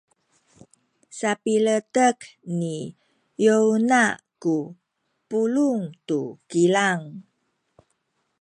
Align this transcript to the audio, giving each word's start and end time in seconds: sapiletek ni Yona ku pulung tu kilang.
sapiletek 1.17 2.17
ni 2.59 2.75
Yona 3.45 4.03
ku 4.41 4.55
pulung 5.29 5.81
tu 6.07 6.19
kilang. 6.49 7.03